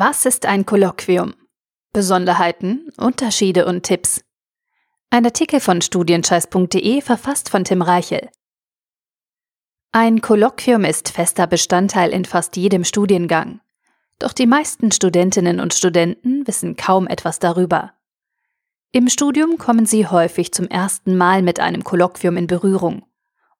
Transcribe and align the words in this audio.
Was 0.00 0.26
ist 0.26 0.46
ein 0.46 0.64
Kolloquium? 0.64 1.34
Besonderheiten, 1.92 2.88
Unterschiede 2.98 3.66
und 3.66 3.82
Tipps. 3.82 4.22
Ein 5.10 5.24
Artikel 5.24 5.58
von 5.58 5.82
studienscheiß.de 5.82 7.00
verfasst 7.00 7.48
von 7.48 7.64
Tim 7.64 7.82
Reichel. 7.82 8.28
Ein 9.90 10.20
Kolloquium 10.20 10.84
ist 10.84 11.08
fester 11.08 11.48
Bestandteil 11.48 12.10
in 12.10 12.24
fast 12.24 12.56
jedem 12.56 12.84
Studiengang. 12.84 13.58
Doch 14.20 14.32
die 14.32 14.46
meisten 14.46 14.92
Studentinnen 14.92 15.58
und 15.58 15.74
Studenten 15.74 16.46
wissen 16.46 16.76
kaum 16.76 17.08
etwas 17.08 17.40
darüber. 17.40 17.92
Im 18.92 19.08
Studium 19.08 19.58
kommen 19.58 19.84
sie 19.84 20.06
häufig 20.06 20.52
zum 20.52 20.68
ersten 20.68 21.16
Mal 21.16 21.42
mit 21.42 21.58
einem 21.58 21.82
Kolloquium 21.82 22.36
in 22.36 22.46
Berührung 22.46 23.04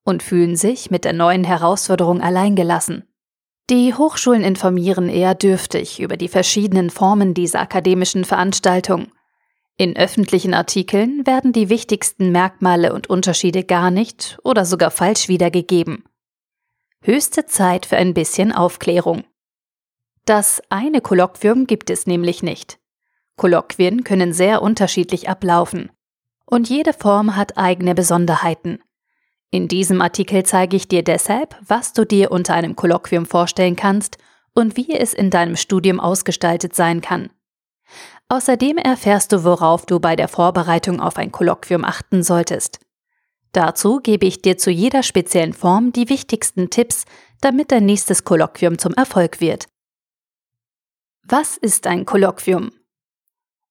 und 0.05 0.23
fühlen 0.23 0.55
sich 0.55 0.89
mit 0.89 1.05
der 1.05 1.15
neuen 1.15 1.43
Herausforderung 1.43 2.21
alleingelassen. 2.21 3.08
Die 3.71 3.93
Hochschulen 3.93 4.45
informieren 4.45 5.11
eher 5.11 5.35
dürftig 5.35 6.01
über 6.01 6.17
die 6.17 6.29
verschiedenen 6.29 6.89
Formen 6.89 7.35
dieser 7.35 7.61
akademischen 7.61 8.25
Veranstaltung. 8.25 9.13
In 9.77 9.95
öffentlichen 9.95 10.55
Artikeln 10.55 11.27
werden 11.27 11.53
die 11.53 11.69
wichtigsten 11.69 12.33
Merkmale 12.33 12.95
und 12.95 13.11
Unterschiede 13.11 13.65
gar 13.65 13.91
nicht 13.91 14.39
oder 14.43 14.65
sogar 14.65 14.91
falsch 14.91 15.29
wiedergegeben. 15.29 16.05
Höchste 17.03 17.45
Zeit 17.45 17.85
für 17.85 17.99
ein 17.99 18.15
bisschen 18.15 18.53
Aufklärung. 18.53 19.25
Das 20.25 20.63
eine 20.71 21.03
Kolloquium 21.03 21.67
gibt 21.67 21.91
es 21.91 22.07
nämlich 22.07 22.43
nicht. 22.43 22.79
Kolloquien 23.37 24.03
können 24.03 24.33
sehr 24.33 24.63
unterschiedlich 24.63 25.29
ablaufen. 25.29 25.91
Und 26.47 26.71
jede 26.71 26.95
Form 26.95 27.37
hat 27.37 27.59
eigene 27.59 27.95
Besonderheiten. 27.95 28.81
In 29.51 29.67
diesem 29.67 30.03
Artikel 30.03 30.43
zeige 30.43 30.77
ich 30.77 30.89
dir 30.89 31.03
deshalb, 31.03 31.57
was 31.67 31.95
du 31.95 32.05
dir 32.05 32.31
unter 32.31 32.53
einem 32.53 32.77
Kolloquium 32.77 33.25
vorstellen 33.25 33.77
kannst 33.77 34.19
und 34.55 34.77
wie 34.77 34.95
es 34.95 35.15
in 35.15 35.31
deinem 35.31 35.57
Studium 35.57 36.01
ausgestaltet 36.01 36.75
sein 36.75 37.01
kann. 37.01 37.31
Außerdem 38.29 38.77
erfährst 38.77 39.33
du, 39.33 39.45
worauf 39.45 39.87
du 39.87 40.01
bei 40.01 40.17
der 40.17 40.29
Vorbereitung 40.29 41.01
auf 41.01 41.17
ein 41.17 41.33
Kolloquium 41.33 41.83
achten 41.85 42.23
solltest. 42.23 42.81
Dazu 43.53 44.01
gebe 44.01 44.27
ich 44.27 44.43
dir 44.43 44.59
zu 44.59 44.71
jeder 44.71 45.03
speziellen 45.03 45.55
Form 45.55 45.93
die 45.93 46.11
wichtigsten 46.11 46.69
Tipps, 46.69 47.07
damit 47.41 47.73
dein 47.73 47.87
nächstes 47.87 48.25
Kolloquium 48.25 48.79
zum 48.79 48.93
Erfolg 48.93 49.41
wird. 49.41 49.67
Was 51.23 51.57
ist 51.57 51.87
ein 51.87 52.05
Kolloquium? 52.05 52.73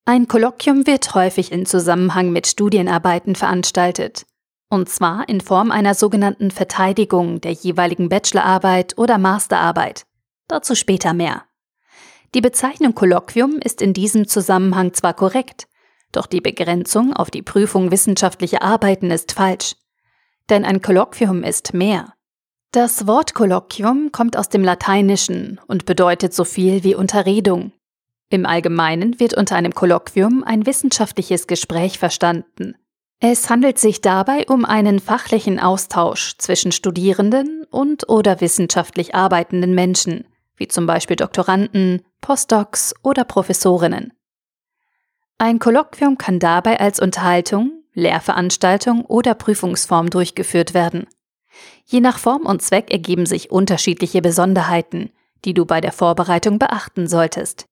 Ein 0.06 0.28
Kolloquium 0.28 0.88
wird 0.88 1.14
häufig 1.14 1.52
in 1.52 1.68
Zusammenhang 1.68 2.32
mit 2.32 2.48
Studienarbeiten 2.48 3.36
veranstaltet 3.36 4.26
und 4.70 4.90
zwar 4.90 5.28
in 5.30 5.42
Form 5.42 5.72
einer 5.72 5.94
sogenannten 5.94 6.52
Verteidigung 6.52 7.42
der 7.42 7.52
jeweiligen 7.54 8.10
Bachelorarbeit 8.10 8.98
oder 8.98 9.18
Masterarbeit. 9.18 10.06
Dazu 10.48 10.76
später 10.76 11.14
mehr. 11.14 11.44
Die 12.34 12.42
Bezeichnung 12.42 12.94
Kolloquium 12.94 13.60
ist 13.64 13.82
in 13.82 13.94
diesem 13.94 14.28
Zusammenhang 14.28 14.94
zwar 14.94 15.14
korrekt, 15.14 15.68
doch 16.12 16.26
die 16.26 16.42
Begrenzung 16.42 17.14
auf 17.14 17.32
die 17.32 17.42
Prüfung 17.42 17.92
wissenschaftlicher 17.92 18.62
Arbeiten 18.62 19.12
ist 19.12 19.32
falsch. 19.32 19.76
Denn 20.50 20.66
ein 20.66 20.82
Kolloquium 20.82 21.44
ist 21.44 21.73
mehr. 21.73 22.14
Das 22.72 23.08
Wort 23.08 23.34
Kolloquium 23.34 24.12
kommt 24.12 24.38
aus 24.38 24.50
dem 24.50 24.64
Lateinischen 24.64 25.60
und 25.68 25.86
bedeutet 25.86 26.34
so 26.34 26.44
viel 26.44 26.84
wie 26.84 26.95
Unterredung. 26.95 27.72
Im 28.30 28.45
Allgemeinen 28.45 29.20
wird 29.22 29.34
unter 29.34 29.56
einem 29.56 29.73
Kolloquium 29.73 30.44
ein 30.44 30.66
wissenschaftliches 30.66 31.48
Gespräch 31.48 31.98
verstanden, 31.98 32.76
es 33.20 33.50
handelt 33.50 33.80
sich 33.80 34.02
dabei 34.02 34.46
um 34.48 34.64
einen 34.64 35.00
fachlichen 35.00 35.60
Austausch 35.60 36.38
zwischen 36.38 36.72
Studierenden 36.72 37.64
und 37.72 38.08
oder 38.10 38.42
wissenschaftlich 38.42 39.16
arbeitenden 39.16 39.73
Menschen, 39.73 40.26
wie 40.56 40.68
zum 40.68 40.86
Beispiel 40.86 41.16
Doktoranden, 41.16 42.04
Postdocs 42.22 42.94
oder 43.04 43.23
Professorinnen. 43.23 44.14
Ein 45.40 45.60
Kolloquium 45.60 46.18
kann 46.18 46.40
dabei 46.40 46.80
als 46.80 47.00
Unterhaltung, 47.00 47.83
Lehrveranstaltung 47.94 49.05
oder 49.05 49.34
Prüfungsform 49.34 50.10
durchgeführt 50.11 50.76
werden. 50.76 51.08
Je 51.86 52.02
nach 52.02 52.20
Form 52.20 52.45
und 52.45 52.61
Zweck 52.61 52.92
ergeben 52.92 53.26
sich 53.26 53.49
unterschiedliche 53.52 54.22
Besonderheiten, 54.22 55.11
die 55.45 55.55
du 55.55 55.66
bei 55.66 55.82
der 55.82 55.92
Vorbereitung 55.92 56.60
beachten 56.60 57.08
solltest. 57.08 57.66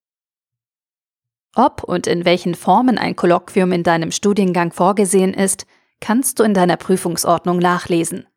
Ob 1.56 1.84
und 1.84 2.06
in 2.06 2.26
welchen 2.26 2.54
Formen 2.54 2.98
ein 2.98 3.16
Kolloquium 3.16 3.72
in 3.72 3.84
deinem 3.84 4.12
Studiengang 4.12 4.72
vorgesehen 4.72 5.34
ist, 5.34 5.66
kannst 6.02 6.40
du 6.40 6.44
in 6.44 6.54
deiner 6.54 6.76
Prüfungsordnung 6.76 7.58
nachlesen. 7.58 8.28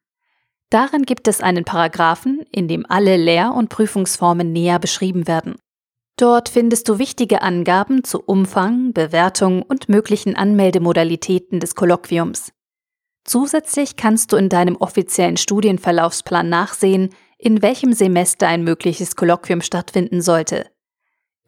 Darin 0.70 1.02
gibt 1.02 1.26
es 1.28 1.40
einen 1.40 1.64
Paragraphen, 1.64 2.44
in 2.52 2.68
dem 2.68 2.86
alle 2.88 3.16
Lehr- 3.16 3.54
und 3.54 3.70
Prüfungsformen 3.70 4.52
näher 4.52 4.78
beschrieben 4.78 5.26
werden. 5.26 5.56
Dort 6.16 6.48
findest 6.48 6.88
du 6.88 6.98
wichtige 6.98 7.42
Angaben 7.42 8.04
zu 8.04 8.20
Umfang, 8.20 8.92
Bewertung 8.92 9.62
und 9.62 9.88
möglichen 9.88 10.36
Anmeldemodalitäten 10.36 11.58
des 11.58 11.74
Kolloquiums. 11.74 12.52
Zusätzlich 13.24 13.96
kannst 13.96 14.32
du 14.32 14.36
in 14.36 14.48
deinem 14.48 14.76
offiziellen 14.76 15.36
Studienverlaufsplan 15.36 16.48
nachsehen, 16.48 17.10
in 17.38 17.62
welchem 17.62 17.92
Semester 17.92 18.48
ein 18.48 18.64
mögliches 18.64 19.16
Kolloquium 19.16 19.60
stattfinden 19.60 20.22
sollte. 20.22 20.66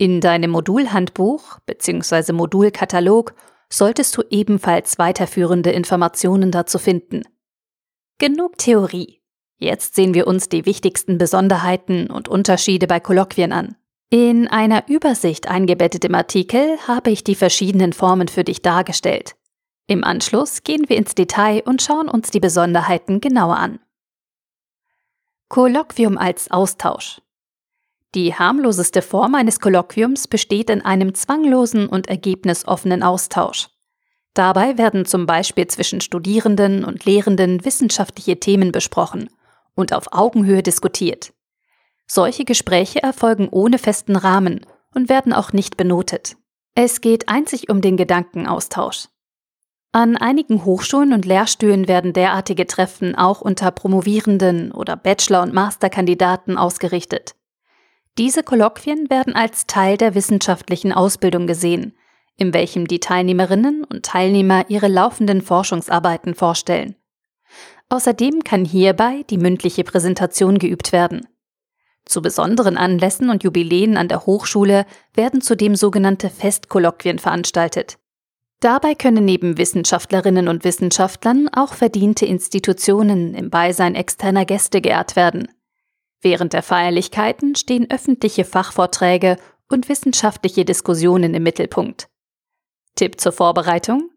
In 0.00 0.22
deinem 0.22 0.53
Modulhandbuch 0.53 1.59
bzw. 1.66 2.33
Modulkatalog 2.33 3.34
solltest 3.69 4.16
du 4.16 4.22
ebenfalls 4.31 4.99
weiterführende 4.99 5.72
Informationen 5.72 6.50
dazu 6.50 6.78
finden. 6.78 7.25
Genug 8.16 8.56
Theorie. 8.56 9.21
Jetzt 9.59 9.97
sehen 9.97 10.15
wir 10.15 10.27
uns 10.27 10.49
die 10.49 10.65
wichtigsten 10.65 11.19
Besonderheiten 11.19 12.06
und 12.06 12.28
Unterschiede 12.28 12.87
bei 12.87 12.99
Kolloquien 12.99 13.53
an. 13.53 13.77
In 14.09 14.49
einer 14.49 14.89
Übersicht 14.89 15.49
eingebettet 15.49 16.06
im 16.06 16.15
Artikel 16.15 16.78
habe 16.89 17.10
ich 17.10 17.22
die 17.22 17.34
verschiedenen 17.34 17.93
Formen 17.93 18.28
für 18.28 18.43
dich 18.43 18.62
dargestellt. 18.62 19.37
Im 19.87 20.03
Anschluss 20.03 20.62
gehen 20.62 20.89
wir 20.89 20.97
ins 20.97 21.15
Detail 21.15 21.62
und 21.66 21.83
schauen 21.83 22.09
uns 22.09 22.31
die 22.31 22.41
Besonderheiten 22.41 23.21
genauer 23.21 23.59
an. 23.59 23.81
Kolloquium 25.50 26.16
als 26.16 26.50
Austausch. 26.50 27.21
Die 28.15 28.34
harmloseste 28.34 29.03
Form 29.03 29.37
eines 29.37 29.60
Kolloquiums 29.60 30.26
besteht 30.26 30.69
in 30.69 30.84
einem 30.84 31.15
zwanglosen 31.15 31.88
und 31.88 32.09
ergebnisoffenen 32.09 33.03
Austausch. 33.04 33.69
Dabei 34.34 34.78
werden 34.78 35.06
zum 35.06 35.26
Beispiel 35.26 35.66
zwischen 35.69 36.00
Studierenden 36.00 36.84
und 36.84 37.04
Lehrenden 37.04 37.65
wissenschaftliche 37.65 38.41
Themen 38.41 38.72
besprochen 38.72 39.31
und 39.75 39.93
auf 39.93 40.12
Augenhöhe 40.12 40.62
diskutiert. 40.62 41.32
Solche 42.06 42.44
Gespräche 42.44 43.03
erfolgen 43.03 43.48
ohne 43.48 43.78
festen 43.78 44.16
Rahmen 44.16 44.66
und 44.94 45.09
werden 45.09 45.32
auch 45.32 45.53
nicht 45.53 45.77
benotet. 45.77 46.37
Es 46.75 47.00
geht 47.00 47.28
einzig 47.28 47.69
um 47.71 47.81
den 47.81 47.97
Gedankenaustausch. 47.97 49.09
An 49.92 50.16
einigen 50.16 50.65
Hochschulen 50.65 51.12
und 51.12 51.25
Lehrstühlen 51.25 51.88
werden 51.88 52.12
derartige 52.12 52.66
Treffen 52.66 53.16
auch 53.16 53.41
unter 53.41 53.72
Promovierenden 53.72 54.71
oder 54.71 54.97
Bachelor- 54.97 55.42
und 55.42 55.53
Masterkandidaten 55.53 56.56
ausgerichtet. 56.56 57.34
Diese 58.19 58.43
Kolloquien 58.43 59.09
werden 59.09 59.34
als 59.34 59.66
Teil 59.66 59.97
der 59.97 60.15
wissenschaftlichen 60.15 60.93
Ausbildung 60.93 61.47
gesehen, 61.47 61.97
in 62.37 62.53
welchem 62.54 62.87
die 62.87 63.00
Teilnehmerinnen 63.00 63.84
und 63.84 64.04
Teilnehmer 64.04 64.65
ihre 64.69 64.88
laufenden 64.88 65.43
Forschungsarbeiten 65.43 66.34
vorstellen. 66.34 66.97
Außerdem 67.88 68.44
kann 68.44 68.65
hierbei 68.65 69.25
die 69.31 69.38
mündliche 69.38 69.84
Präsentation 69.84 70.59
geübt 70.59 70.93
werden. 70.93 71.26
Zu 72.04 72.22
besonderen 72.22 72.76
Anlässen 72.76 73.31
und 73.31 73.44
Jubiläen 73.44 73.97
an 73.97 74.09
der 74.09 74.27
Hochschule 74.27 74.87
werden 75.15 75.41
zudem 75.41 75.77
sogenannte 75.77 76.31
Festkolloquien 76.31 77.19
veranstaltet. 77.19 77.98
Dabei 78.60 78.94
können 78.94 79.25
neben 79.25 79.59
Wissenschaftlerinnen 79.59 80.48
und 80.48 80.65
Wissenschaftlern 80.65 81.48
auch 81.48 81.75
verdiente 81.75 82.27
Institutionen 82.27 83.34
im 83.34 83.48
Beisein 83.48 83.94
externer 83.94 84.44
Gäste 84.44 84.81
geehrt 84.81 85.16
werden. 85.16 85.48
Während 86.22 86.53
der 86.53 86.62
Feierlichkeiten 86.62 87.54
stehen 87.54 87.91
öffentliche 87.91 88.45
Fachvorträge 88.45 89.36
und 89.68 89.89
wissenschaftliche 89.89 90.65
Diskussionen 90.65 91.34
im 91.34 91.42
Mittelpunkt. 91.42 92.09
Tipp 92.95 93.21
zur 93.21 93.33
Vorbereitung? 93.33 94.10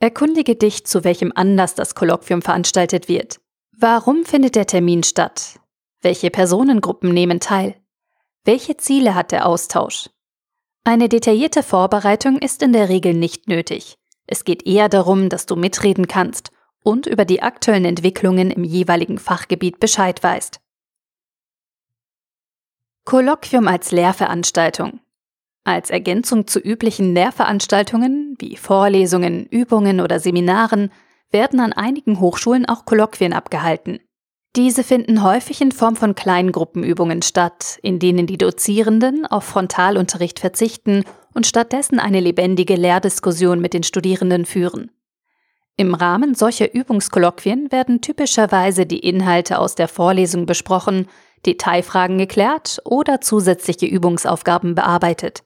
Erkundige 0.00 0.56
dich, 0.56 0.84
zu 0.86 1.04
welchem 1.04 1.32
Anlass 1.34 1.74
das 1.74 1.94
Kolloquium 1.94 2.42
veranstaltet 2.42 3.08
wird. 3.08 3.40
Warum 3.72 4.24
findet 4.24 4.56
der 4.56 4.66
Termin 4.66 5.02
statt? 5.02 5.60
Welche 6.00 6.30
Personengruppen 6.30 7.12
nehmen 7.12 7.40
teil? 7.40 7.76
Welche 8.44 8.76
Ziele 8.76 9.14
hat 9.14 9.32
der 9.32 9.46
Austausch? 9.46 10.10
Eine 10.84 11.08
detaillierte 11.08 11.62
Vorbereitung 11.62 12.38
ist 12.38 12.62
in 12.62 12.72
der 12.72 12.88
Regel 12.88 13.14
nicht 13.14 13.48
nötig. 13.48 13.96
Es 14.26 14.44
geht 14.44 14.66
eher 14.66 14.88
darum, 14.88 15.28
dass 15.28 15.46
du 15.46 15.56
mitreden 15.56 16.08
kannst 16.08 16.50
und 16.82 17.06
über 17.06 17.24
die 17.24 17.42
aktuellen 17.42 17.84
Entwicklungen 17.84 18.50
im 18.50 18.64
jeweiligen 18.64 19.18
Fachgebiet 19.18 19.80
Bescheid 19.80 20.22
weißt. 20.22 20.60
Kolloquium 23.04 23.68
als 23.68 23.90
Lehrveranstaltung. 23.90 25.00
Als 25.62 25.90
Ergänzung 25.90 26.46
zu 26.46 26.58
üblichen 26.58 27.12
Lehrveranstaltungen 27.12 28.34
wie 28.38 28.56
Vorlesungen, 28.56 29.44
Übungen 29.44 30.00
oder 30.00 30.20
Seminaren 30.20 30.90
werden 31.30 31.60
an 31.60 31.74
einigen 31.74 32.18
Hochschulen 32.18 32.66
auch 32.66 32.86
Kolloquien 32.86 33.34
abgehalten. 33.34 33.98
Diese 34.56 34.82
finden 34.82 35.22
häufig 35.22 35.60
in 35.60 35.72
Form 35.72 35.96
von 35.96 36.14
Kleingruppenübungen 36.14 37.20
statt, 37.20 37.78
in 37.82 37.98
denen 37.98 38.26
die 38.26 38.38
Dozierenden 38.38 39.26
auf 39.26 39.44
Frontalunterricht 39.44 40.38
verzichten 40.38 41.04
und 41.34 41.46
stattdessen 41.46 41.98
eine 41.98 42.20
lebendige 42.20 42.76
Lehrdiskussion 42.76 43.60
mit 43.60 43.74
den 43.74 43.82
Studierenden 43.82 44.46
führen. 44.46 44.90
Im 45.76 45.92
Rahmen 45.92 46.34
solcher 46.34 46.72
Übungskolloquien 46.72 47.70
werden 47.70 48.00
typischerweise 48.00 48.86
die 48.86 49.00
Inhalte 49.00 49.58
aus 49.58 49.74
der 49.74 49.88
Vorlesung 49.88 50.46
besprochen, 50.46 51.08
Detailfragen 51.46 52.18
geklärt 52.18 52.80
oder 52.84 53.20
zusätzliche 53.20 53.86
Übungsaufgaben 53.86 54.74
bearbeitet. 54.74 55.44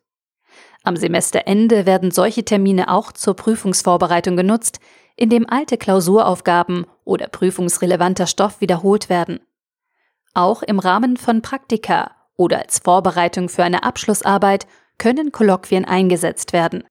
Am 0.85 0.97
Semesterende 0.97 1.87
werden 1.87 2.11
solche 2.11 2.45
Termine 2.45 2.91
auch 2.91 3.13
zur 3.13 3.35
Prüfungsvorbereitung 3.35 4.37
genutzt, 4.37 4.81
indem 5.17 5.49
alte 5.49 5.77
Klausuraufgaben 5.77 6.87
oder 7.05 7.27
prüfungsrelevanter 7.27 8.27
Stoff 8.27 8.61
wiederholt 8.61 9.09
werden. 9.09 9.41
Auch 10.35 10.63
im 10.63 10.79
Rahmen 10.79 11.17
von 11.17 11.43
Praktika 11.43 12.13
oder 12.37 12.61
als 12.61 12.79
Vorbereitung 12.79 13.49
für 13.49 13.65
eine 13.65 13.83
Abschlussarbeit 13.83 14.67
können 14.97 15.33
Kolloquien 15.33 15.85
eingesetzt 15.85 16.53
werden. 16.53 16.85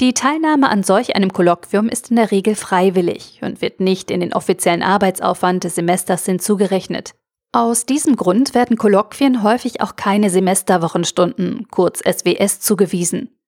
Die 0.00 0.14
Teilnahme 0.14 0.70
an 0.70 0.82
solch 0.82 1.14
einem 1.14 1.32
Kolloquium 1.32 1.88
ist 1.88 2.10
in 2.10 2.16
der 2.16 2.30
Regel 2.30 2.56
freiwillig 2.56 3.40
und 3.42 3.60
wird 3.60 3.78
nicht 3.78 4.10
in 4.10 4.20
den 4.20 4.32
offiziellen 4.32 4.82
Arbeitsaufwand 4.82 5.62
des 5.62 5.76
Semesters 5.76 6.24
hinzugerechnet. 6.24 7.14
Aus 7.54 7.86
diesem 7.86 8.16
Grund 8.16 8.52
werden 8.52 8.76
Kolloquien 8.76 9.44
häufig 9.44 9.80
auch 9.80 9.94
keine 9.94 10.28
Semesterwochenstunden, 10.28 11.68
kurz 11.70 12.00
SWS, 12.00 12.58
zugewiesen. 12.58 13.38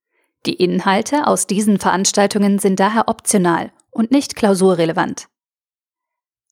Die 0.46 0.54
Inhalte 0.54 1.26
aus 1.26 1.48
diesen 1.48 1.80
Veranstaltungen 1.80 2.60
sind 2.60 2.78
daher 2.78 3.08
optional 3.08 3.72
und 3.90 4.12
nicht 4.12 4.36
klausurrelevant. 4.36 5.26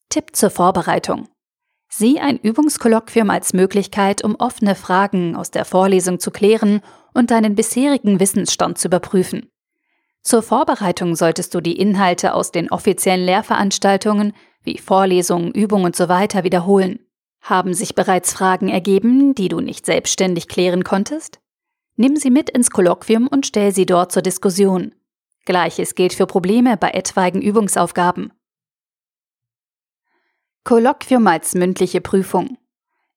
Tipp 0.09 0.35
zur 0.35 0.51
Vorbereitung. 0.51 1.29
Sieh 1.89 2.19
ein 2.19 2.39
Übungskolloquium 2.39 3.31
als 3.31 3.53
Möglichkeit, 3.53 4.25
um 4.25 4.35
offene 4.35 4.75
Fragen 4.75 5.37
aus 5.37 5.53
der 5.53 5.65
Vorlesung 5.65 6.19
zu 6.19 6.33
klären 6.33 6.81
und 7.12 7.31
deinen 7.31 7.55
bisherigen 7.55 8.19
Wissensstand 8.19 8.79
zu 8.79 8.89
überprüfen. 8.89 9.49
Zur 10.23 10.43
Vorbereitung 10.43 11.15
solltest 11.15 11.55
du 11.55 11.61
die 11.61 11.79
Inhalte 11.79 12.35
aus 12.35 12.50
den 12.50 12.73
offiziellen 12.73 13.25
Lehrveranstaltungen 13.25 14.33
wie 14.65 14.79
Vorlesungen, 14.79 15.53
Übungen 15.53 15.93
usw. 15.93 16.27
So 16.33 16.43
wiederholen. 16.43 17.04
Haben 17.44 17.75
sich 17.75 17.94
bereits 17.94 18.32
Fragen 18.32 18.69
ergeben, 18.69 19.35
die 19.35 19.50
du 19.50 19.61
nicht 19.61 19.85
selbstständig 19.85 20.49
klären 20.49 20.82
konntest? 20.82 21.41
Nimm 21.94 22.17
sie 22.17 22.31
mit 22.31 22.49
ins 22.49 22.70
Kolloquium 22.70 23.29
und 23.29 23.44
stell 23.44 23.70
sie 23.70 23.85
dort 23.85 24.12
zur 24.12 24.23
Diskussion. 24.23 24.94
Gleiches 25.44 25.94
gilt 25.94 26.14
für 26.14 26.26
Probleme 26.26 26.79
bei 26.79 26.93
etwaigen 26.93 27.43
Übungsaufgaben. 27.43 28.32
Kolloquium 30.64 31.26
als 31.26 31.55
mündliche 31.55 32.00
Prüfung. 32.00 32.56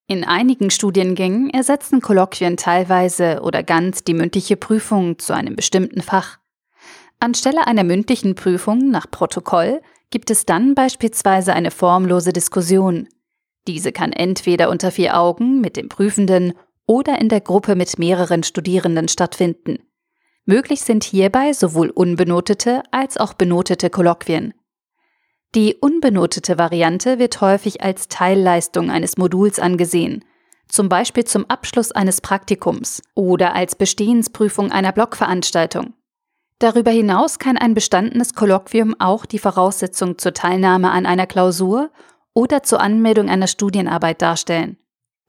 In 0.07 0.25
einigen 0.25 0.71
Studiengängen 0.71 1.49
ersetzen 1.49 2.01
Kolloquien 2.01 2.57
teilweise 2.57 3.39
oder 3.41 3.63
ganz 3.63 4.03
die 4.03 4.13
mündliche 4.13 4.57
Prüfung 4.57 5.19
zu 5.19 5.33
einem 5.33 5.55
bestimmten 5.55 6.01
Fach. 6.01 6.37
Anstelle 7.21 7.65
einer 7.65 7.85
mündlichen 7.85 8.35
Prüfung 8.35 8.89
nach 8.89 9.09
Protokoll 9.09 9.81
gibt 10.09 10.31
es 10.31 10.45
dann 10.45 10.75
beispielsweise 10.75 11.53
eine 11.53 11.71
formlose 11.71 12.33
Diskussion. 12.33 13.07
Diese 13.67 13.91
kann 13.91 14.13
entweder 14.13 14.69
unter 14.69 14.91
vier 14.91 15.19
Augen 15.19 15.59
mit 15.59 15.75
dem 15.75 15.89
Prüfenden 15.89 16.53
oder 16.85 17.19
in 17.19 17.27
der 17.29 17.41
Gruppe 17.41 17.75
mit 17.75 17.99
mehreren 17.99 18.43
Studierenden 18.43 19.09
stattfinden. 19.09 19.79
Möglich 20.45 20.81
sind 20.81 21.03
hierbei 21.03 21.51
sowohl 21.51 21.89
unbenotete 21.89 22.81
als 22.91 23.17
auch 23.17 23.33
benotete 23.33 23.89
Kolloquien. 23.89 24.53
Die 25.53 25.75
unbenotete 25.75 26.57
Variante 26.57 27.19
wird 27.19 27.41
häufig 27.41 27.83
als 27.83 28.07
Teilleistung 28.07 28.89
eines 28.89 29.17
Moduls 29.17 29.59
angesehen, 29.59 30.23
zum 30.69 30.87
Beispiel 30.87 31.25
zum 31.25 31.45
Abschluss 31.49 31.91
eines 31.91 32.21
Praktikums 32.21 33.01
oder 33.15 33.53
als 33.53 33.75
Bestehensprüfung 33.75 34.71
einer 34.71 34.93
Blockveranstaltung. 34.93 35.93
Darüber 36.59 36.91
hinaus 36.91 37.39
kann 37.39 37.57
ein 37.57 37.73
bestandenes 37.73 38.33
Kolloquium 38.33 38.95
auch 38.99 39.25
die 39.25 39.39
Voraussetzung 39.39 40.17
zur 40.17 40.33
Teilnahme 40.33 40.91
an 40.91 41.05
einer 41.05 41.27
Klausur 41.27 41.91
oder 42.37 42.61
zur 42.61 42.81
Anmeldung 42.81 43.29
einer 43.29 43.47
Studienarbeit 43.47 44.21
darstellen. 44.21 44.77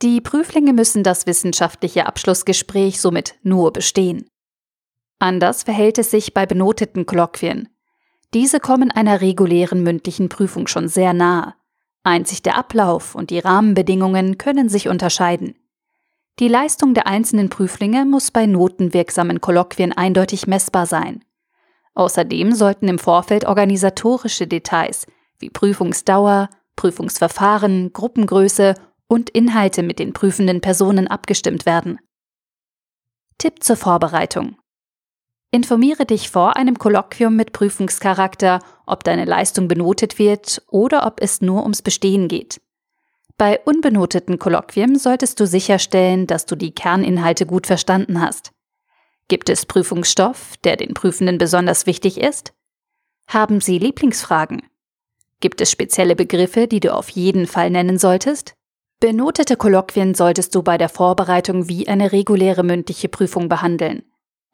Die 0.02 0.20
Prüflinge 0.20 0.74
müssen 0.74 1.02
das 1.02 1.26
wissenschaftliche 1.26 2.04
Abschlussgespräch 2.04 3.00
somit 3.00 3.36
nur 3.42 3.72
bestehen. 3.72 4.28
Anders 5.18 5.62
verhält 5.62 5.96
es 5.96 6.10
sich 6.10 6.34
bei 6.34 6.44
benoteten 6.44 7.06
Kolloquien. 7.06 7.70
Diese 8.34 8.60
kommen 8.60 8.90
einer 8.90 9.22
regulären 9.22 9.82
mündlichen 9.82 10.28
Prüfung 10.28 10.66
schon 10.66 10.86
sehr 10.86 11.14
nahe. 11.14 11.54
Einzig 12.02 12.42
der 12.42 12.58
Ablauf 12.58 13.14
und 13.14 13.30
die 13.30 13.38
Rahmenbedingungen 13.38 14.36
können 14.36 14.68
sich 14.68 14.90
unterscheiden. 14.90 15.54
Die 16.40 16.48
Leistung 16.48 16.92
der 16.92 17.06
einzelnen 17.06 17.48
Prüflinge 17.48 18.04
muss 18.04 18.30
bei 18.30 18.44
notenwirksamen 18.44 19.40
Kolloquien 19.40 19.94
eindeutig 19.94 20.46
messbar 20.46 20.84
sein. 20.84 21.24
Außerdem 21.94 22.52
sollten 22.52 22.86
im 22.86 22.98
Vorfeld 22.98 23.46
organisatorische 23.46 24.46
Details 24.46 25.06
wie 25.38 25.48
Prüfungsdauer, 25.48 26.50
Prüfungsverfahren, 26.78 27.92
Gruppengröße 27.92 28.74
und 29.08 29.30
Inhalte 29.30 29.82
mit 29.82 29.98
den 29.98 30.12
prüfenden 30.12 30.60
Personen 30.60 31.08
abgestimmt 31.08 31.66
werden. 31.66 31.98
Tipp 33.36 33.64
zur 33.64 33.76
Vorbereitung. 33.76 34.56
Informiere 35.50 36.06
dich 36.06 36.30
vor 36.30 36.56
einem 36.56 36.78
Kolloquium 36.78 37.34
mit 37.34 37.52
Prüfungscharakter, 37.52 38.60
ob 38.86 39.02
deine 39.02 39.24
Leistung 39.24 39.66
benotet 39.66 40.20
wird 40.20 40.62
oder 40.68 41.04
ob 41.04 41.20
es 41.20 41.40
nur 41.40 41.62
ums 41.62 41.82
Bestehen 41.82 42.28
geht. 42.28 42.60
Bei 43.36 43.58
unbenoteten 43.64 44.38
Kolloquien 44.38 44.98
solltest 45.00 45.40
du 45.40 45.48
sicherstellen, 45.48 46.28
dass 46.28 46.46
du 46.46 46.54
die 46.54 46.74
Kerninhalte 46.74 47.44
gut 47.44 47.66
verstanden 47.66 48.20
hast. 48.20 48.52
Gibt 49.26 49.48
es 49.48 49.66
Prüfungsstoff, 49.66 50.56
der 50.62 50.76
den 50.76 50.94
Prüfenden 50.94 51.38
besonders 51.38 51.86
wichtig 51.86 52.20
ist? 52.20 52.52
Haben 53.26 53.60
sie 53.60 53.78
Lieblingsfragen? 53.78 54.62
Gibt 55.40 55.60
es 55.60 55.70
spezielle 55.70 56.16
Begriffe, 56.16 56.66
die 56.66 56.80
du 56.80 56.92
auf 56.92 57.08
jeden 57.10 57.46
Fall 57.46 57.70
nennen 57.70 57.98
solltest? 57.98 58.54
Benotete 59.00 59.56
Kolloquien 59.56 60.14
solltest 60.14 60.54
du 60.54 60.62
bei 60.62 60.76
der 60.76 60.88
Vorbereitung 60.88 61.68
wie 61.68 61.86
eine 61.86 62.10
reguläre 62.10 62.64
mündliche 62.64 63.08
Prüfung 63.08 63.48
behandeln. 63.48 64.02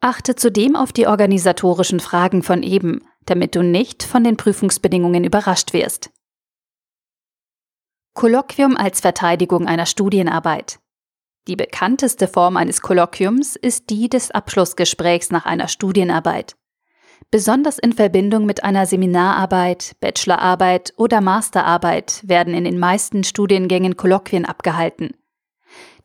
Achte 0.01 0.35
zudem 0.35 0.75
auf 0.75 0.93
die 0.93 1.07
organisatorischen 1.07 1.99
Fragen 1.99 2.43
von 2.43 2.61
eben, 2.61 3.03
damit 3.25 3.55
du 3.55 3.63
nicht 3.63 4.03
von 4.03 4.23
den 4.23 4.37
Prüfungsbedingungen 4.37 5.23
überrascht 5.23 5.73
wirst. 5.73 6.11
Kolloquium 8.13 8.77
als 8.77 9.01
Verteidigung 9.01 9.67
einer 9.67 9.87
Studienarbeit. 9.87 10.79
Die 11.47 11.55
bekannteste 11.55 12.27
Form 12.27 12.55
eines 12.55 12.81
Kolloquiums 12.81 13.55
ist 13.55 13.89
die 13.89 14.09
des 14.09 14.31
Abschlussgesprächs 14.31 15.31
nach 15.31 15.45
einer 15.45 15.67
Studienarbeit. 15.67 16.55
Besonders 17.31 17.79
in 17.79 17.93
Verbindung 17.93 18.45
mit 18.45 18.63
einer 18.63 18.85
Seminararbeit, 18.85 19.95
Bachelorarbeit 19.99 20.93
oder 20.95 21.21
Masterarbeit 21.21 22.21
werden 22.23 22.53
in 22.53 22.63
den 22.63 22.79
meisten 22.79 23.23
Studiengängen 23.23 23.97
Kolloquien 23.97 24.45
abgehalten. 24.45 25.15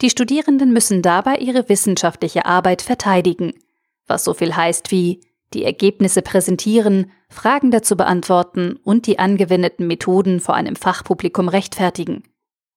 Die 0.00 0.10
Studierenden 0.10 0.72
müssen 0.72 1.02
dabei 1.02 1.36
ihre 1.36 1.68
wissenschaftliche 1.68 2.46
Arbeit 2.46 2.82
verteidigen, 2.82 3.52
was 4.06 4.24
so 4.24 4.34
viel 4.34 4.56
heißt 4.56 4.90
wie 4.90 5.20
die 5.52 5.64
Ergebnisse 5.64 6.22
präsentieren, 6.22 7.10
Fragen 7.28 7.70
dazu 7.70 7.96
beantworten 7.96 8.78
und 8.82 9.06
die 9.06 9.18
angewendeten 9.18 9.86
Methoden 9.86 10.40
vor 10.40 10.54
einem 10.54 10.76
Fachpublikum 10.76 11.48
rechtfertigen. 11.48 12.24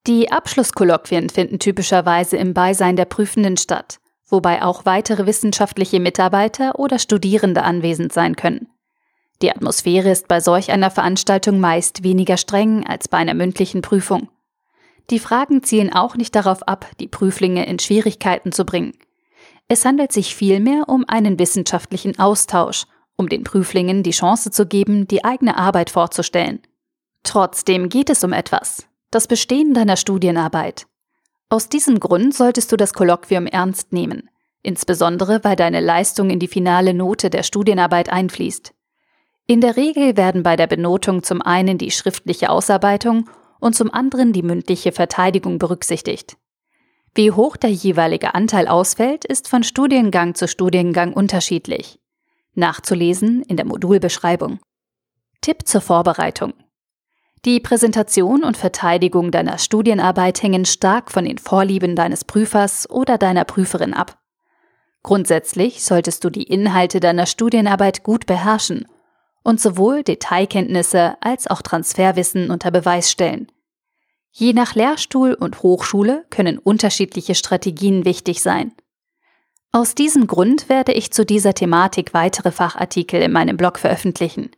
Die 0.05 0.31
Abschlusskolloquien 0.31 1.29
finden 1.29 1.59
typischerweise 1.59 2.37
im 2.37 2.53
Beisein 2.53 2.95
der 2.95 3.05
Prüfenden 3.05 3.57
statt, 3.57 3.99
wobei 4.33 4.63
auch 4.63 4.85
weitere 4.85 5.27
wissenschaftliche 5.27 5.99
Mitarbeiter 5.99 6.79
oder 6.79 6.97
Studierende 6.97 7.63
anwesend 7.63 8.11
sein 8.11 8.35
können. 8.35 8.67
Die 9.43 9.51
Atmosphäre 9.51 10.09
ist 10.09 10.27
bei 10.27 10.39
solch 10.39 10.71
einer 10.71 10.89
Veranstaltung 10.89 11.59
meist 11.59 12.03
weniger 12.03 12.37
streng 12.37 12.85
als 12.85 13.07
bei 13.07 13.19
einer 13.19 13.35
mündlichen 13.35 13.83
Prüfung. 13.83 14.29
Die 15.11 15.19
Fragen 15.19 15.61
zielen 15.61 15.93
auch 15.93 16.15
nicht 16.15 16.33
darauf 16.33 16.67
ab, 16.67 16.87
die 16.99 17.07
Prüflinge 17.07 17.65
in 17.67 17.77
Schwierigkeiten 17.77 18.51
zu 18.51 18.65
bringen. 18.65 18.93
Es 19.67 19.85
handelt 19.85 20.11
sich 20.11 20.35
vielmehr 20.35 20.89
um 20.89 21.05
einen 21.07 21.37
wissenschaftlichen 21.37 22.17
Austausch, 22.17 22.85
um 23.15 23.29
den 23.29 23.43
Prüflingen 23.43 24.01
die 24.01 24.11
Chance 24.11 24.49
zu 24.49 24.65
geben, 24.65 25.07
die 25.07 25.23
eigene 25.23 25.57
Arbeit 25.57 25.91
vorzustellen. 25.91 26.59
Trotzdem 27.21 27.87
geht 27.87 28.09
es 28.09 28.23
um 28.23 28.33
etwas, 28.33 28.87
das 29.11 29.27
Bestehen 29.27 29.75
deiner 29.75 29.97
Studienarbeit. 29.97 30.87
Aus 31.53 31.69
diesem 31.69 31.99
Grund 31.99 32.33
solltest 32.33 32.71
du 32.71 32.77
das 32.77 32.93
Kolloquium 32.93 33.45
ernst 33.45 33.93
nehmen, 33.93 34.27
insbesondere 34.63 35.43
weil 35.43 35.55
deine 35.55 35.81
Leistung 35.81 36.31
in 36.31 36.39
die 36.39 36.47
finale 36.47 36.95
Note 36.95 37.29
der 37.29 37.43
Studienarbeit 37.43 38.09
einfließt. 38.09 38.73
In 39.45 39.61
der 39.61 39.77
Regel 39.77 40.17
werden 40.17 40.41
bei 40.41 40.55
der 40.55 40.65
Benotung 40.65 41.21
zum 41.21 41.43
einen 41.43 41.77
die 41.77 41.91
schriftliche 41.91 42.49
Ausarbeitung 42.49 43.29
und 43.59 43.75
zum 43.75 43.93
anderen 43.93 44.33
die 44.33 44.41
mündliche 44.41 44.91
Verteidigung 44.91 45.59
berücksichtigt. 45.59 46.37
Wie 47.13 47.29
hoch 47.29 47.55
der 47.55 47.69
jeweilige 47.69 48.33
Anteil 48.33 48.67
ausfällt, 48.67 49.23
ist 49.23 49.47
von 49.47 49.61
Studiengang 49.61 50.33
zu 50.33 50.47
Studiengang 50.47 51.13
unterschiedlich. 51.13 51.99
Nachzulesen 52.55 53.43
in 53.43 53.57
der 53.57 53.67
Modulbeschreibung. 53.67 54.59
Tipp 55.41 55.67
zur 55.67 55.81
Vorbereitung. 55.81 56.53
Die 57.45 57.59
Präsentation 57.59 58.45
und 58.45 58.55
Verteidigung 58.55 59.29
deiner 59.29 59.57
Studienarbeit 59.57 60.41
hängen 60.41 60.63
stark 60.63 61.11
von 61.11 61.25
den 61.25 61.37
Vorlieben 61.37 61.93
deines 61.93 62.23
Prüfers 62.23 62.89
oder 62.89 63.17
deiner 63.17 63.43
Prüferin 63.43 63.93
ab. 63.93 64.17
Grundsätzlich 65.01 65.83
solltest 65.83 66.23
du 66.23 66.29
die 66.29 66.43
Inhalte 66.43 67.01
deiner 67.01 67.25
Studienarbeit 67.25 68.03
gut 68.03 68.25
beherrschen 68.25 68.87
und 69.43 69.59
sowohl 69.59 70.03
Detailkenntnisse 70.03 71.17
als 71.19 71.47
auch 71.47 71.61
Transferwissen 71.61 72.49
unter 72.49 72.71
Beweis 72.71 73.11
stellen. 73.11 73.51
Je 74.31 74.53
nach 74.53 74.73
Lehrstuhl 74.73 75.33
und 75.33 75.63
Hochschule 75.63 76.25
können 76.29 76.57
unterschiedliche 76.57 77.35
Strategien 77.35 78.05
wichtig 78.05 78.41
sein. 78.41 78.71
Aus 79.73 79.95
diesem 79.95 80.27
Grund 80.27 80.69
werde 80.69 80.93
ich 80.93 81.11
zu 81.11 81.25
dieser 81.25 81.53
Thematik 81.53 82.13
weitere 82.13 82.51
Fachartikel 82.51 83.21
in 83.21 83.33
meinem 83.33 83.57
Blog 83.57 83.79
veröffentlichen. 83.79 84.51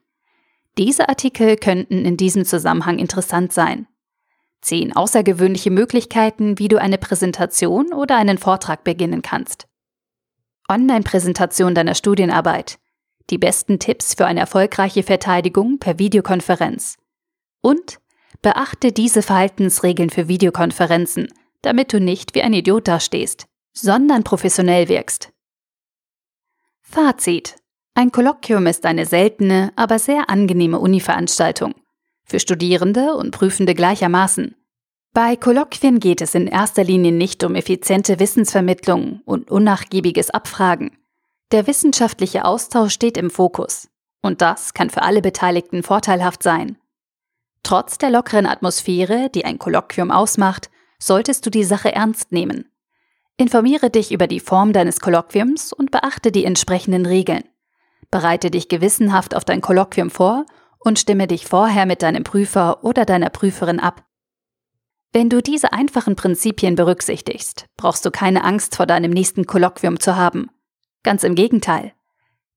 Diese 0.78 1.08
Artikel 1.08 1.56
könnten 1.56 2.06
in 2.06 2.18
diesem 2.18 2.46
Zusammenhang 2.46 3.00
interessant 3.00 3.54
sein. 3.54 3.88
Zehn 4.62 4.96
außergewöhnliche 4.96 5.72
Möglichkeiten, 5.72 6.60
wie 6.60 6.68
du 6.68 6.82
eine 6.82 6.98
Präsentation 6.98 7.94
oder 7.94 8.18
einen 8.18 8.38
Vortrag 8.38 8.84
beginnen 8.84 9.22
kannst. 9.22 9.68
Online-Präsentation 10.68 11.76
deiner 11.76 11.96
Studienarbeit. 11.96 12.80
Die 13.30 13.38
besten 13.38 13.80
Tipps 13.80 14.16
für 14.16 14.26
eine 14.26 14.40
erfolgreiche 14.40 15.04
Verteidigung 15.04 15.80
per 15.80 16.00
Videokonferenz. 16.00 16.98
Und 17.62 18.00
beachte 18.42 18.92
diese 18.92 19.22
Verhaltensregeln 19.22 20.10
für 20.10 20.28
Videokonferenzen, 20.28 21.28
damit 21.62 21.94
du 21.94 22.00
nicht 22.00 22.36
wie 22.36 22.42
ein 22.42 22.54
Idiot 22.54 22.88
dastehst, 22.88 23.48
sondern 23.74 24.24
professionell 24.24 24.90
wirkst. 24.90 25.32
Fazit. 26.82 27.56
Ein 27.98 28.12
Kolloquium 28.12 28.68
ist 28.68 28.86
eine 28.86 29.06
seltene, 29.06 29.72
aber 29.78 30.00
sehr 30.00 30.30
angenehme 30.30 30.80
Uni-Veranstaltung. 30.80 31.76
Für 32.26 32.42
Studierende 32.42 33.16
und 33.16 33.32
Prüfende 33.32 33.74
gleichermaßen. 33.74 34.54
Bei 35.14 35.38
Kolloquien 35.38 36.00
geht 36.00 36.20
es 36.20 36.36
in 36.36 36.48
erster 36.48 36.84
Linie 36.84 37.14
nicht 37.14 37.42
um 37.46 37.56
effiziente 37.56 38.20
Wissensvermittlung 38.20 39.22
und 39.24 39.50
unnachgiebiges 39.50 40.30
Abfragen. 40.30 40.98
Der 41.54 41.68
wissenschaftliche 41.68 42.44
Austausch 42.44 42.94
steht 42.94 43.16
im 43.16 43.30
Fokus. 43.30 43.88
Und 44.22 44.42
das 44.42 44.74
kann 44.74 44.90
für 44.90 45.04
alle 45.04 45.22
Beteiligten 45.22 45.82
vorteilhaft 45.82 46.44
sein. 46.44 46.78
Trotz 47.64 47.98
der 47.98 48.10
lockeren 48.10 48.46
Atmosphäre, 48.46 49.30
die 49.34 49.46
ein 49.46 49.58
Kolloquium 49.58 50.12
ausmacht, 50.12 50.70
solltest 51.00 51.46
du 51.46 51.50
die 51.50 51.64
Sache 51.64 51.96
ernst 51.96 52.34
nehmen. 52.34 52.70
Informiere 53.38 53.90
dich 53.90 54.12
über 54.12 54.28
die 54.28 54.42
Form 54.42 54.74
deines 54.74 55.00
Kolloquiums 55.00 55.72
und 55.72 55.92
beachte 55.92 56.34
die 56.34 56.44
entsprechenden 56.44 57.06
Regeln. 57.06 57.46
Bereite 58.16 58.50
dich 58.50 58.70
gewissenhaft 58.70 59.36
auf 59.36 59.44
dein 59.44 59.60
Kolloquium 59.60 60.10
vor 60.10 60.46
und 60.80 61.00
stimme 61.00 61.28
dich 61.28 61.48
vorher 61.48 61.86
mit 61.86 62.02
deinem 62.02 62.24
Prüfer 62.24 62.82
oder 62.82 63.04
deiner 63.04 63.30
Prüferin 63.30 63.82
ab. 63.82 64.06
Wenn 65.12 65.30
du 65.30 65.42
diese 65.42 65.74
einfachen 65.74 66.16
Prinzipien 66.16 66.76
berücksichtigst, 66.76 67.66
brauchst 67.76 68.06
du 68.06 68.12
keine 68.12 68.46
Angst 68.46 68.78
vor 68.78 68.86
deinem 68.86 69.12
nächsten 69.12 69.46
Kolloquium 69.46 70.00
zu 70.00 70.16
haben. 70.16 70.50
Ganz 71.04 71.26
im 71.26 71.36
Gegenteil. 71.36 71.92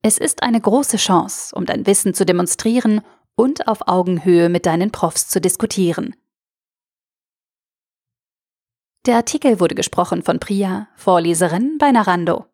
Es 0.00 0.18
ist 0.18 0.44
eine 0.44 0.60
große 0.60 0.96
Chance, 0.96 1.52
um 1.56 1.66
dein 1.66 1.88
Wissen 1.88 2.14
zu 2.14 2.24
demonstrieren 2.24 3.00
und 3.34 3.66
auf 3.66 3.88
Augenhöhe 3.88 4.50
mit 4.50 4.64
deinen 4.64 4.92
Profs 4.92 5.26
zu 5.26 5.40
diskutieren. 5.40 6.14
Der 9.06 9.16
Artikel 9.16 9.58
wurde 9.58 9.74
gesprochen 9.74 10.22
von 10.22 10.38
Priya, 10.38 10.86
Vorleserin 10.94 11.78
bei 11.80 11.90
Narando. 11.90 12.46